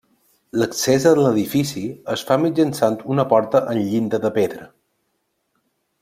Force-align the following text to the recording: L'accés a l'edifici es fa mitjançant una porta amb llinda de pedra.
L'accés 0.59 1.03
a 1.09 1.11
l'edifici 1.19 1.83
es 2.15 2.23
fa 2.29 2.37
mitjançant 2.45 2.97
una 3.17 3.25
porta 3.33 3.61
amb 3.75 3.85
llinda 3.91 4.21
de 4.27 4.33
pedra. 4.39 4.69